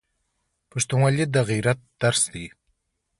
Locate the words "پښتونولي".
0.69-1.25